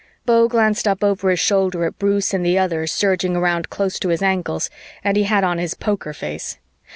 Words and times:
Beau 0.25 0.47
glanced 0.47 0.87
up 0.87 1.03
over 1.03 1.29
his 1.29 1.39
shoulder 1.39 1.85
at 1.85 1.99
Bruce 1.99 2.33
and 2.33 2.43
the 2.43 2.57
others 2.57 2.91
surging 2.91 3.35
around 3.35 3.69
close 3.69 3.99
to 3.99 4.09
his 4.09 4.23
ankles 4.23 4.67
and 5.03 5.15
he 5.15 5.25
had 5.25 5.43
on 5.43 5.59
his 5.59 5.75
poker 5.75 6.11
face. 6.11 6.57